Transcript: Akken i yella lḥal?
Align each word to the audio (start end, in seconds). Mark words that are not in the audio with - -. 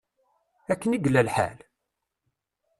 Akken 0.71 0.95
i 0.95 0.99
yella 1.01 1.21
lḥal? 1.27 1.57